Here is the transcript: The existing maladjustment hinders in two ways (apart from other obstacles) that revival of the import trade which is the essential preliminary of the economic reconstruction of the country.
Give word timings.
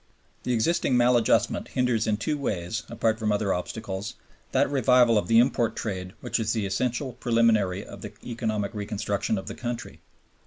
The 0.41 0.53
existing 0.53 0.97
maladjustment 0.97 1.67
hinders 1.67 2.07
in 2.07 2.17
two 2.17 2.35
ways 2.35 2.81
(apart 2.89 3.19
from 3.19 3.31
other 3.31 3.53
obstacles) 3.53 4.15
that 4.51 4.67
revival 4.67 5.15
of 5.15 5.27
the 5.27 5.37
import 5.37 5.75
trade 5.75 6.13
which 6.21 6.39
is 6.39 6.53
the 6.53 6.65
essential 6.65 7.13
preliminary 7.13 7.85
of 7.85 8.01
the 8.01 8.11
economic 8.25 8.73
reconstruction 8.73 9.37
of 9.37 9.45
the 9.45 9.53
country. 9.53 9.99